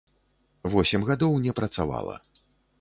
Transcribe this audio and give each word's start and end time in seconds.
Восем 0.77 1.05
гадоў 1.11 1.37
не 1.45 1.55
працавала. 1.63 2.15